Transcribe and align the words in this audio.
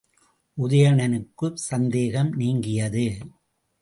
உதயணனுக்குச் 0.57 1.61
சந்தேகம் 1.67 2.31
நீங்கியது. 2.31 3.05